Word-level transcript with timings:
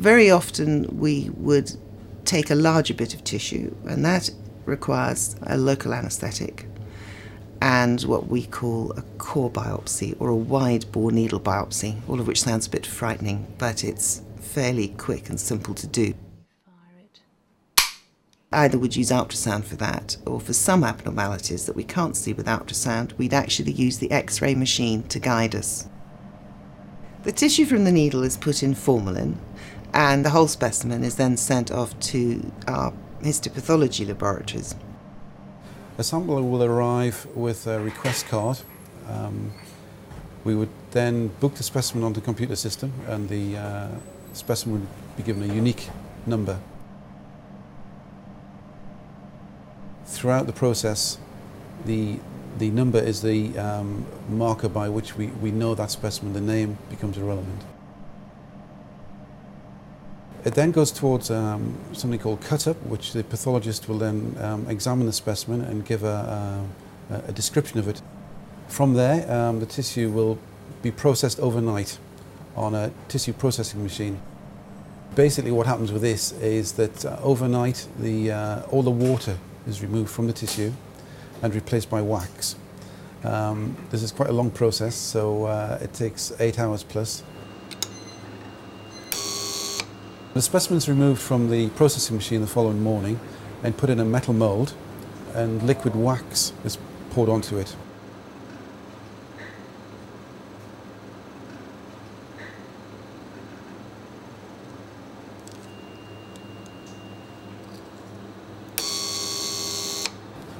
Very 0.00 0.30
often 0.30 0.86
we 0.98 1.28
would 1.34 1.70
take 2.24 2.50
a 2.50 2.54
larger 2.54 2.94
bit 2.94 3.12
of 3.12 3.22
tissue, 3.22 3.76
and 3.86 4.02
that 4.02 4.30
requires 4.64 5.36
a 5.42 5.58
local 5.58 5.92
anaesthetic 5.92 6.64
and 7.60 8.00
what 8.04 8.26
we 8.26 8.46
call 8.46 8.92
a 8.92 9.02
core 9.18 9.50
biopsy 9.50 10.16
or 10.18 10.30
a 10.30 10.34
wide 10.34 10.90
bore 10.90 11.12
needle 11.12 11.38
biopsy, 11.38 12.00
all 12.08 12.18
of 12.18 12.26
which 12.26 12.40
sounds 12.40 12.66
a 12.66 12.70
bit 12.70 12.86
frightening, 12.86 13.46
but 13.58 13.84
it's 13.84 14.22
fairly 14.40 14.88
quick 14.88 15.28
and 15.28 15.38
simple 15.38 15.74
to 15.74 15.86
do. 15.86 16.14
Either 18.50 18.78
would 18.78 18.96
use 18.96 19.10
ultrasound 19.10 19.64
for 19.64 19.76
that, 19.76 20.16
or 20.24 20.40
for 20.40 20.54
some 20.54 20.82
abnormalities 20.82 21.66
that 21.66 21.76
we 21.76 21.84
can't 21.84 22.16
see 22.16 22.32
with 22.32 22.46
ultrasound, 22.46 23.12
we'd 23.18 23.34
actually 23.34 23.72
use 23.72 23.98
the 23.98 24.10
X 24.10 24.40
ray 24.40 24.54
machine 24.54 25.02
to 25.08 25.18
guide 25.18 25.54
us. 25.54 25.90
The 27.22 27.32
tissue 27.32 27.66
from 27.66 27.84
the 27.84 27.92
needle 27.92 28.22
is 28.22 28.38
put 28.38 28.62
in 28.62 28.74
formalin, 28.74 29.38
and 29.92 30.24
the 30.24 30.30
whole 30.30 30.48
specimen 30.48 31.04
is 31.04 31.16
then 31.16 31.36
sent 31.36 31.70
off 31.70 31.98
to 32.00 32.52
our 32.66 32.92
histopathology 33.22 34.06
laboratories. 34.06 34.74
A 35.98 36.04
sample 36.04 36.42
will 36.48 36.62
arrive 36.62 37.26
with 37.34 37.66
a 37.66 37.80
request 37.80 38.26
card. 38.26 38.60
Um, 39.08 39.52
we 40.44 40.54
would 40.54 40.70
then 40.92 41.28
book 41.40 41.56
the 41.56 41.62
specimen 41.62 42.04
on 42.04 42.14
the 42.14 42.20
computer 42.20 42.56
system 42.56 42.92
and 43.06 43.28
the 43.28 43.56
uh, 43.56 43.88
specimen 44.32 44.80
would 44.80 45.16
be 45.16 45.22
given 45.22 45.50
a 45.50 45.52
unique 45.52 45.90
number. 46.26 46.58
Throughout 50.06 50.46
the 50.46 50.52
process, 50.52 51.18
the, 51.84 52.18
the 52.58 52.70
number 52.70 52.98
is 52.98 53.22
the 53.22 53.58
um, 53.58 54.06
marker 54.28 54.68
by 54.68 54.88
which 54.88 55.16
we, 55.16 55.26
we 55.26 55.50
know 55.50 55.74
that 55.74 55.90
specimen, 55.90 56.32
the 56.32 56.40
name 56.40 56.78
becomes 56.88 57.18
irrelevant. 57.18 57.62
It 60.42 60.54
then 60.54 60.70
goes 60.70 60.90
towards 60.90 61.30
um, 61.30 61.74
something 61.92 62.18
called 62.18 62.40
cut-up, 62.40 62.76
which 62.86 63.12
the 63.12 63.22
pathologist 63.22 63.88
will 63.88 63.98
then 63.98 64.36
um, 64.40 64.66
examine 64.68 65.06
the 65.06 65.12
specimen 65.12 65.60
and 65.60 65.84
give 65.84 66.02
a, 66.02 66.66
a, 67.10 67.14
a 67.28 67.32
description 67.32 67.78
of 67.78 67.88
it. 67.88 68.00
From 68.68 68.94
there, 68.94 69.30
um, 69.30 69.60
the 69.60 69.66
tissue 69.66 70.10
will 70.10 70.38
be 70.82 70.90
processed 70.90 71.40
overnight 71.40 71.98
on 72.56 72.74
a 72.74 72.90
tissue 73.08 73.34
processing 73.34 73.82
machine. 73.82 74.20
Basically 75.14 75.50
what 75.50 75.66
happens 75.66 75.92
with 75.92 76.02
this 76.02 76.32
is 76.32 76.72
that 76.72 77.04
uh, 77.04 77.18
overnight 77.22 77.86
the, 77.98 78.30
uh, 78.30 78.62
all 78.70 78.82
the 78.82 78.90
water 78.90 79.36
is 79.66 79.82
removed 79.82 80.10
from 80.10 80.26
the 80.26 80.32
tissue 80.32 80.72
and 81.42 81.54
replaced 81.54 81.90
by 81.90 82.00
wax. 82.00 82.56
Um, 83.24 83.76
this 83.90 84.02
is 84.02 84.12
quite 84.12 84.30
a 84.30 84.32
long 84.32 84.50
process, 84.50 84.94
so 84.94 85.44
uh, 85.44 85.78
it 85.82 85.92
takes 85.92 86.32
eight 86.40 86.58
hours 86.58 86.82
plus. 86.82 87.22
The 90.32 90.42
specimen 90.42 90.76
is 90.78 90.88
removed 90.88 91.20
from 91.20 91.50
the 91.50 91.70
processing 91.70 92.14
machine 92.14 92.40
the 92.40 92.46
following 92.46 92.80
morning 92.80 93.18
and 93.64 93.76
put 93.76 93.90
in 93.90 93.98
a 93.98 94.04
metal 94.04 94.32
mould 94.32 94.74
and 95.34 95.60
liquid 95.64 95.96
wax 95.96 96.52
is 96.64 96.78
poured 97.10 97.28
onto 97.28 97.58
it. 97.58 97.70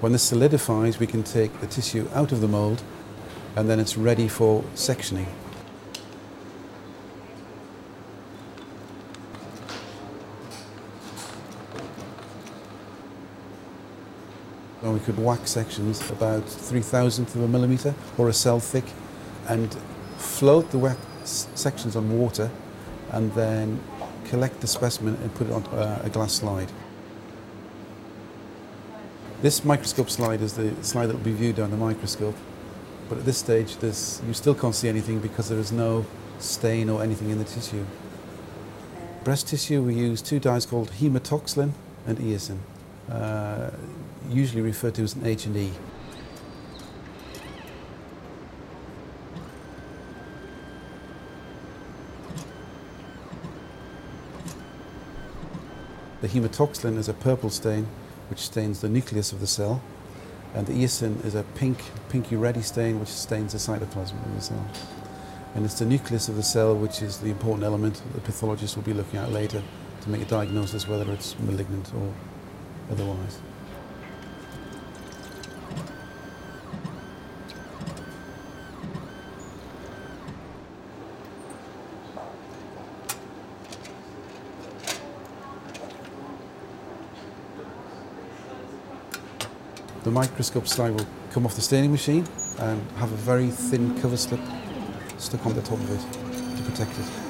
When 0.00 0.12
this 0.12 0.22
solidifies, 0.22 0.98
we 0.98 1.06
can 1.06 1.22
take 1.22 1.58
the 1.62 1.66
tissue 1.66 2.06
out 2.12 2.32
of 2.32 2.42
the 2.42 2.48
mould 2.48 2.82
and 3.56 3.70
then 3.70 3.80
it's 3.80 3.96
ready 3.96 4.28
for 4.28 4.62
sectioning. 4.74 5.28
We 14.84 15.00
could 15.00 15.18
wax 15.18 15.50
sections 15.50 16.10
about 16.10 16.46
three 16.46 16.82
thousandth 16.82 17.34
of 17.34 17.42
a 17.42 17.48
millimetre 17.48 17.94
or 18.18 18.28
a 18.28 18.34
cell 18.34 18.60
thick 18.60 18.84
and 19.48 19.74
float 20.18 20.70
the 20.70 20.78
wax 20.78 20.98
sections 21.54 21.96
on 21.96 22.18
water 22.18 22.50
and 23.10 23.32
then 23.32 23.80
collect 24.26 24.60
the 24.60 24.66
specimen 24.66 25.16
and 25.22 25.34
put 25.34 25.46
it 25.46 25.52
on 25.52 25.64
a 26.04 26.10
glass 26.10 26.34
slide. 26.34 26.70
This 29.40 29.64
microscope 29.64 30.10
slide 30.10 30.42
is 30.42 30.52
the 30.52 30.74
slide 30.82 31.06
that 31.06 31.16
will 31.16 31.24
be 31.24 31.32
viewed 31.32 31.56
the 31.56 31.66
microscope, 31.68 32.36
but 33.08 33.18
at 33.18 33.24
this 33.24 33.38
stage 33.38 33.76
there's, 33.78 34.20
you 34.26 34.34
still 34.34 34.54
can't 34.54 34.74
see 34.74 34.88
anything 34.88 35.18
because 35.18 35.48
there 35.48 35.58
is 35.58 35.72
no 35.72 36.04
stain 36.38 36.90
or 36.90 37.02
anything 37.02 37.30
in 37.30 37.38
the 37.38 37.44
tissue. 37.44 37.84
Breast 39.24 39.48
tissue, 39.48 39.82
we 39.82 39.94
use 39.94 40.20
two 40.20 40.38
dyes 40.38 40.66
called 40.66 40.90
hematoxylin 40.92 41.72
and 42.06 42.18
eosin. 42.18 42.58
Uh, 43.10 43.70
usually 44.28 44.62
referred 44.62 44.94
to 44.94 45.02
as 45.02 45.14
an 45.14 45.26
H&E. 45.26 45.72
The 56.20 56.28
hematoxylin 56.28 56.96
is 56.96 57.08
a 57.08 57.12
purple 57.12 57.50
stain 57.50 57.86
which 58.30 58.38
stains 58.38 58.80
the 58.80 58.88
nucleus 58.88 59.32
of 59.32 59.40
the 59.40 59.46
cell 59.46 59.82
and 60.54 60.66
the 60.66 60.72
eosin 60.72 61.22
is 61.24 61.34
a 61.34 61.42
pink, 61.54 61.78
pinky 62.08 62.36
reddy 62.36 62.62
stain 62.62 62.98
which 63.00 63.10
stains 63.10 63.52
the 63.52 63.58
cytoplasm 63.58 64.24
of 64.24 64.34
the 64.34 64.40
cell. 64.40 64.66
And 65.54 65.64
it's 65.64 65.78
the 65.78 65.84
nucleus 65.84 66.28
of 66.28 66.36
the 66.36 66.42
cell 66.42 66.74
which 66.74 67.02
is 67.02 67.18
the 67.18 67.28
important 67.28 67.64
element 67.64 67.96
that 67.96 68.14
the 68.14 68.20
pathologist 68.20 68.76
will 68.76 68.84
be 68.84 68.94
looking 68.94 69.18
at 69.18 69.32
later 69.32 69.62
to 70.00 70.08
make 70.08 70.22
a 70.22 70.24
diagnosis 70.24 70.88
whether 70.88 71.10
it's 71.12 71.38
malignant 71.40 71.92
or 71.94 72.14
otherwise. 72.90 73.38
The 90.04 90.10
microscope 90.10 90.68
slide 90.68 90.90
will 90.90 91.06
come 91.30 91.46
off 91.46 91.54
the 91.54 91.62
staining 91.62 91.90
machine 91.90 92.26
and 92.58 92.78
have 92.98 93.10
a 93.10 93.16
very 93.16 93.48
thin 93.48 93.98
cover 94.02 94.18
slip 94.18 94.40
stuck 95.16 95.46
on 95.46 95.54
the 95.54 95.62
top 95.62 95.78
of 95.78 95.90
it 95.90 96.56
to 96.58 96.62
protect 96.70 96.98
it. 96.98 97.23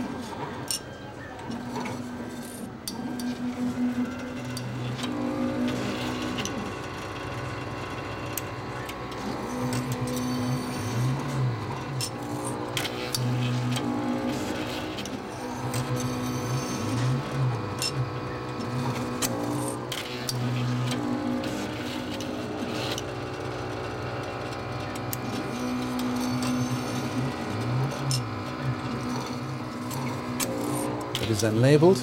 Is 31.35 31.41
then 31.41 31.61
labelled, 31.61 32.01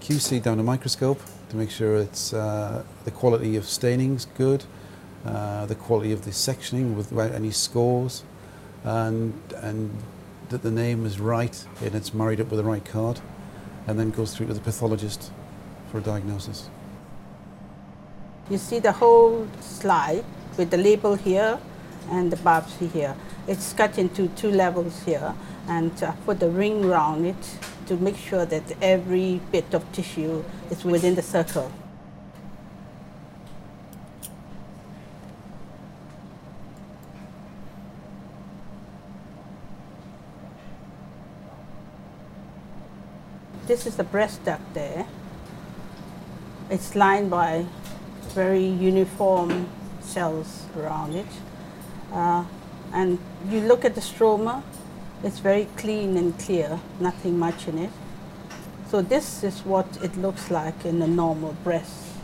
QC 0.00 0.42
down 0.42 0.58
a 0.58 0.62
microscope 0.62 1.20
to 1.50 1.56
make 1.56 1.70
sure 1.70 1.96
it's 1.96 2.32
uh, 2.32 2.82
the 3.04 3.10
quality 3.10 3.54
of 3.56 3.66
staining 3.66 4.14
is 4.14 4.24
good, 4.24 4.64
uh, 5.26 5.66
the 5.66 5.74
quality 5.74 6.10
of 6.10 6.24
the 6.24 6.30
sectioning 6.30 6.94
without 6.94 7.32
any 7.32 7.50
scores, 7.50 8.24
and, 8.82 9.34
and 9.56 9.90
that 10.48 10.62
the 10.62 10.70
name 10.70 11.04
is 11.04 11.20
right 11.20 11.66
and 11.82 11.94
it's 11.94 12.14
married 12.14 12.40
up 12.40 12.48
with 12.48 12.56
the 12.56 12.64
right 12.64 12.84
card, 12.86 13.20
and 13.86 14.00
then 14.00 14.10
goes 14.10 14.34
through 14.34 14.46
to 14.46 14.54
the 14.54 14.60
pathologist 14.60 15.30
for 15.92 15.98
a 15.98 16.00
diagnosis. 16.00 16.70
You 18.48 18.56
see 18.56 18.78
the 18.78 18.92
whole 18.92 19.46
slide 19.60 20.24
with 20.56 20.70
the 20.70 20.78
label 20.78 21.14
here 21.14 21.58
and 22.10 22.30
the 22.30 22.36
biopsy 22.36 22.90
here. 22.90 23.14
It's 23.46 23.72
cut 23.72 23.98
into 23.98 24.28
two 24.28 24.50
levels 24.50 25.02
here 25.04 25.34
and 25.68 25.92
uh, 26.02 26.08
I 26.08 26.12
put 26.24 26.40
the 26.40 26.50
ring 26.50 26.84
around 26.84 27.24
it 27.24 27.58
to 27.86 27.96
make 27.96 28.16
sure 28.16 28.46
that 28.46 28.62
every 28.80 29.40
bit 29.52 29.74
of 29.74 29.90
tissue 29.92 30.44
is 30.70 30.84
within 30.84 31.14
the 31.14 31.22
circle. 31.22 31.70
This 43.66 43.86
is 43.86 43.96
the 43.96 44.04
breast 44.04 44.44
duct 44.44 44.74
there. 44.74 45.06
It's 46.68 46.94
lined 46.94 47.30
by 47.30 47.64
very 48.34 48.66
uniform 48.66 49.68
cells 50.00 50.66
around 50.76 51.14
it. 51.14 51.26
Uh, 52.14 52.44
and 52.92 53.18
you 53.50 53.60
look 53.60 53.84
at 53.84 53.94
the 53.94 54.00
stroma, 54.00 54.62
it's 55.24 55.40
very 55.40 55.66
clean 55.76 56.16
and 56.16 56.38
clear, 56.38 56.80
nothing 57.00 57.38
much 57.38 57.66
in 57.66 57.78
it. 57.78 57.90
So 58.88 59.02
this 59.02 59.42
is 59.42 59.60
what 59.60 59.86
it 60.02 60.16
looks 60.16 60.50
like 60.50 60.84
in 60.84 61.02
a 61.02 61.06
normal 61.08 61.56
breast. 61.64 62.14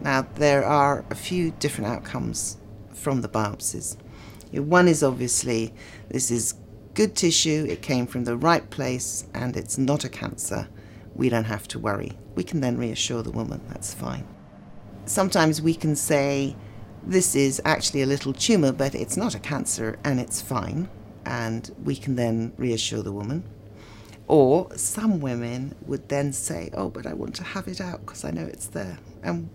Now, 0.00 0.26
there 0.34 0.64
are 0.64 1.04
a 1.10 1.14
few 1.14 1.52
different 1.52 1.90
outcomes 1.90 2.56
from 2.92 3.20
the 3.20 3.28
biopsies. 3.28 3.96
One 4.52 4.88
is 4.88 5.02
obviously 5.04 5.72
this 6.08 6.30
is 6.30 6.54
good 6.94 7.14
tissue, 7.14 7.66
it 7.68 7.82
came 7.82 8.06
from 8.06 8.24
the 8.24 8.36
right 8.36 8.68
place, 8.70 9.26
and 9.32 9.56
it's 9.56 9.78
not 9.78 10.04
a 10.04 10.08
cancer. 10.08 10.68
We 11.14 11.28
don't 11.28 11.44
have 11.44 11.68
to 11.68 11.78
worry. 11.78 12.18
We 12.34 12.42
can 12.42 12.60
then 12.60 12.76
reassure 12.76 13.22
the 13.22 13.30
woman 13.30 13.60
that's 13.68 13.94
fine. 13.94 14.26
Sometimes 15.04 15.62
we 15.62 15.74
can 15.74 15.94
say 15.94 16.56
this 17.02 17.34
is 17.34 17.60
actually 17.64 18.02
a 18.02 18.06
little 18.06 18.32
tumour, 18.32 18.72
but 18.72 18.94
it's 18.94 19.16
not 19.16 19.34
a 19.34 19.38
cancer 19.38 19.98
and 20.04 20.20
it's 20.20 20.40
fine, 20.40 20.88
and 21.24 21.70
we 21.82 21.96
can 21.96 22.16
then 22.16 22.52
reassure 22.56 23.02
the 23.02 23.12
woman. 23.12 23.44
Or 24.26 24.68
some 24.76 25.20
women 25.20 25.74
would 25.86 26.08
then 26.08 26.32
say, 26.32 26.70
Oh, 26.74 26.88
but 26.88 27.06
I 27.06 27.14
want 27.14 27.34
to 27.36 27.44
have 27.44 27.66
it 27.66 27.80
out 27.80 28.00
because 28.00 28.24
I 28.24 28.30
know 28.30 28.46
it's 28.46 28.68
there. 28.68 28.98
And 29.24 29.50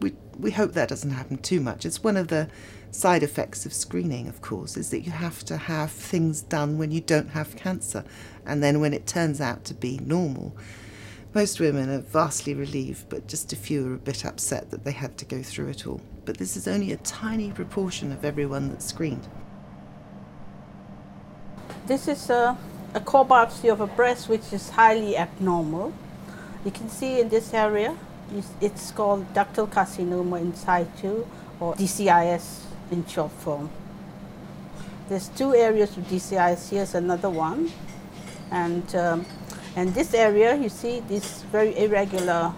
we, 0.00 0.14
we 0.38 0.52
hope 0.52 0.72
that 0.74 0.88
doesn't 0.88 1.10
happen 1.10 1.38
too 1.38 1.60
much. 1.60 1.84
It's 1.84 2.04
one 2.04 2.16
of 2.16 2.28
the 2.28 2.48
side 2.92 3.22
effects 3.22 3.66
of 3.66 3.72
screening, 3.72 4.28
of 4.28 4.40
course, 4.40 4.76
is 4.76 4.90
that 4.90 5.00
you 5.00 5.10
have 5.10 5.44
to 5.46 5.56
have 5.56 5.90
things 5.90 6.42
done 6.42 6.78
when 6.78 6.92
you 6.92 7.00
don't 7.00 7.30
have 7.30 7.56
cancer. 7.56 8.04
And 8.46 8.62
then 8.62 8.80
when 8.80 8.94
it 8.94 9.06
turns 9.06 9.40
out 9.40 9.64
to 9.64 9.74
be 9.74 9.98
normal, 9.98 10.56
most 11.38 11.60
women 11.60 11.88
are 11.88 12.00
vastly 12.00 12.52
relieved, 12.52 13.08
but 13.08 13.28
just 13.28 13.52
a 13.52 13.56
few 13.56 13.86
are 13.86 13.94
a 13.94 14.04
bit 14.10 14.24
upset 14.24 14.72
that 14.72 14.82
they 14.82 14.90
had 14.90 15.16
to 15.16 15.24
go 15.24 15.40
through 15.40 15.68
it 15.68 15.86
all. 15.86 16.00
But 16.24 16.36
this 16.36 16.56
is 16.56 16.66
only 16.66 16.90
a 16.90 16.96
tiny 16.96 17.52
proportion 17.52 18.10
of 18.10 18.24
everyone 18.24 18.70
that's 18.70 18.86
screened. 18.86 19.24
This 21.86 22.08
is 22.08 22.28
a, 22.28 22.58
a 22.92 22.98
core 22.98 23.24
biopsy 23.24 23.70
of 23.70 23.80
a 23.80 23.86
breast 23.86 24.28
which 24.28 24.52
is 24.52 24.70
highly 24.70 25.16
abnormal. 25.16 25.92
You 26.64 26.72
can 26.72 26.88
see 26.88 27.20
in 27.20 27.28
this 27.28 27.54
area, 27.54 27.96
it's 28.60 28.90
called 28.90 29.32
ductal 29.32 29.68
carcinoma 29.68 30.40
in 30.40 30.52
situ 30.56 31.24
or 31.60 31.76
DCIS 31.76 32.64
in 32.90 33.06
short 33.06 33.30
form. 33.30 33.70
There's 35.08 35.28
two 35.28 35.54
areas 35.54 35.96
of 35.96 36.02
DCIS. 36.08 36.70
Here's 36.70 36.96
another 36.96 37.30
one. 37.30 37.70
And, 38.50 38.96
um, 38.96 39.26
and 39.78 39.94
this 39.94 40.12
area, 40.12 40.56
you 40.56 40.68
see 40.68 40.98
this 41.06 41.42
very 41.52 41.78
irregular 41.78 42.52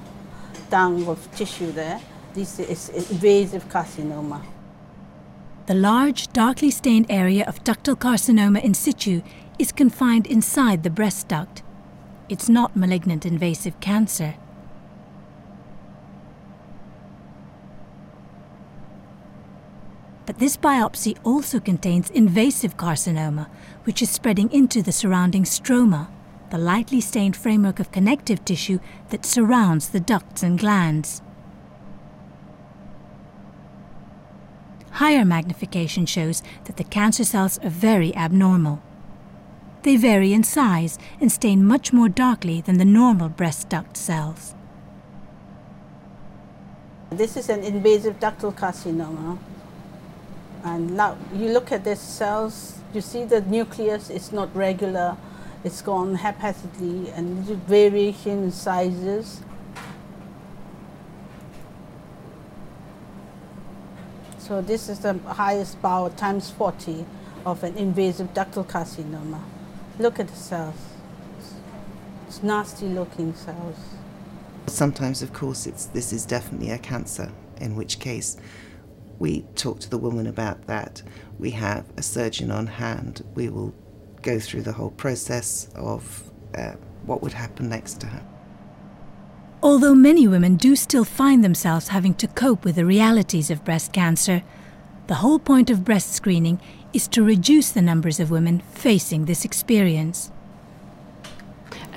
dung 0.71 1.07
of 1.07 1.19
tissue 1.37 1.71
there. 1.71 2.01
This 2.33 2.59
is 2.59 2.89
invasive 2.89 3.69
carcinoma. 3.69 4.41
The 5.67 5.75
large, 5.75 6.29
darkly 6.29 6.71
stained 6.71 7.05
area 7.11 7.45
of 7.47 7.63
ductal 7.63 7.95
carcinoma 7.95 8.65
in 8.65 8.73
situ 8.73 9.21
is 9.59 9.71
confined 9.71 10.27
inside 10.29 10.83
the 10.83 10.89
breast 10.89 11.29
duct. 11.29 11.63
It's 12.31 12.49
not 12.49 12.75
malignant 12.75 13.27
invasive 13.27 13.79
cancer. 13.81 14.37
But 20.25 20.39
this 20.39 20.57
biopsy 20.57 21.19
also 21.23 21.61
contains 21.61 22.09
invasive 22.09 22.79
carcinoma, 22.79 23.49
which 23.85 24.01
is 24.01 24.09
spreading 24.09 24.51
into 24.51 24.81
the 24.81 24.93
surrounding 24.93 25.45
stroma, 25.45 26.09
the 26.51 26.59
lightly 26.59 27.01
stained 27.01 27.37
framework 27.37 27.79
of 27.79 27.93
connective 27.93 28.45
tissue 28.45 28.81
that 29.11 29.25
surrounds 29.25 29.89
the 29.89 30.01
ducts 30.01 30.43
and 30.43 30.59
glands. 30.59 31.23
Higher 34.93 35.25
magnification 35.25 36.05
shows 36.07 36.43
that 36.65 36.77
the 36.77 36.85
cancer 36.85 37.25
cells 37.25 37.59
are 37.59 37.71
very 37.71 38.15
abnormal. 38.15 38.83
They 39.83 39.97
vary 39.97 40.33
in 40.33 40.45
size 40.45 40.99
and 41.21 41.33
stain 41.33 41.65
much 41.65 41.93
more 41.93 42.09
darkly 42.09 42.61
than 42.61 42.79
the 42.79 42.85
normal 42.85 43.29
breast 43.29 43.69
duct 43.71 43.97
cells. 43.97 44.55
This 47.11 47.37
is 47.37 47.49
an 47.49 47.65
invasive 47.65 48.21
ductal 48.21 48.55
carcinoma. 48.55 49.39
And 50.65 50.97
now 50.97 51.17
you 51.35 51.49
look 51.49 51.73
at 51.73 51.85
the 51.85 51.97
cells, 51.97 52.79
you 52.93 53.01
see 53.01 53.25
the 53.25 53.41
nucleus 53.41 54.11
is 54.11 54.33
not 54.33 54.55
regular, 54.55 55.17
it's 55.63 55.83
gone 55.83 56.15
haphazardly 56.15 57.11
and 57.11 57.45
variation 57.67 58.45
in 58.45 58.53
sizes. 58.53 59.43
So 64.39 64.61
this 64.63 64.89
is 64.89 65.01
the 65.01 65.19
highest 65.19 65.81
power 65.83 66.11
times 66.11 66.51
40 66.51 67.05
of 67.47 67.63
an 67.63 67.77
invasive 67.77 68.33
ductal 68.35 68.67
carcinoma. 68.67 69.41
Look 69.99 70.19
at 70.19 70.29
the 70.29 70.37
cells. 70.37 70.75
It's 72.27 72.43
nasty 72.43 72.87
looking 72.89 73.35
cells. 73.35 73.77
Sometimes, 74.67 75.23
of 75.23 75.33
course, 75.33 75.67
it's, 75.67 75.87
this 75.87 76.13
is 76.13 76.25
definitely 76.25 76.71
a 76.71 76.79
cancer, 76.79 77.33
in 77.61 77.77
which 77.77 77.99
case 77.99 78.37
we 79.19 79.43
talk 79.55 79.81
to 79.81 79.91
the 79.91 79.99
woman 79.99 80.27
about 80.27 80.67
that. 80.67 81.03
We 81.39 81.51
have 81.51 81.85
a 81.97 82.03
surgeon 82.03 82.51
on 82.51 82.67
hand. 82.67 83.25
We 83.35 83.51
will 83.51 83.75
go 84.23 84.39
through 84.39 84.63
the 84.63 84.73
whole 84.73 84.91
process 84.91 85.69
of 85.75 86.31
uh, 86.57 86.73
what 87.05 87.23
would 87.23 87.33
happen 87.33 87.69
next 87.69 88.01
to 88.01 88.07
her. 88.07 88.23
Although 89.63 89.95
many 89.95 90.27
women 90.27 90.57
do 90.57 90.75
still 90.75 91.05
find 91.05 91.45
themselves 91.45 91.89
having 91.89 92.15
to 92.15 92.27
cope 92.27 92.65
with 92.65 92.77
the 92.77 92.87
realities 92.87 93.51
of 93.51 93.65
breast 93.65 93.93
cancer, 93.93 94.43
the 95.07 95.17
whole 95.17 95.39
point 95.39 95.71
of 95.71 95.85
breast 95.85 96.15
screening 96.15 96.61
is 96.93 97.07
to 97.09 97.23
reduce 97.23 97.71
the 97.71 97.83
numbers 97.83 98.21
of 98.21 98.31
women 98.31 98.61
facing 98.73 99.25
this 99.25 99.45
experience. 99.45 100.33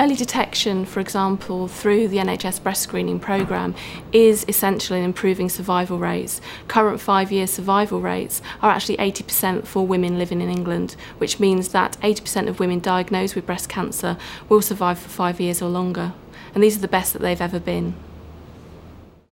Early 0.04 0.16
detection, 0.16 0.84
for 0.84 1.00
example, 1.00 1.70
through 1.70 2.10
the 2.10 2.18
NHS 2.18 2.62
breast 2.62 2.82
screening 2.82 3.22
programme 3.22 3.74
is 4.12 4.44
essential 4.50 4.98
in 4.98 5.04
improving 5.06 5.48
survival 5.48 5.98
rates. 5.98 6.42
Current 6.68 7.00
five 7.00 7.32
year 7.32 7.48
survival 7.48 8.02
rates 8.02 8.42
are 8.62 8.70
actually 8.70 8.98
80% 8.98 9.66
for 9.66 9.88
women 9.88 10.18
living 10.18 10.42
in 10.42 10.50
England, 10.50 10.98
which 11.20 11.40
means 11.40 11.70
that 11.70 11.98
80% 12.02 12.50
of 12.50 12.60
women 12.60 12.80
diagnosed 12.80 13.34
with 13.34 13.46
breast 13.46 13.70
cancer 13.70 14.18
will 14.50 14.62
survive 14.62 15.00
for 15.00 15.08
five 15.08 15.40
years 15.40 15.62
or 15.62 15.70
longer. 15.70 16.12
And 16.54 16.62
these 16.62 16.76
are 16.76 16.82
the 16.82 16.90
best 16.90 17.14
that 17.14 17.22
they've 17.22 17.40
ever 17.40 17.62
been. 17.62 17.96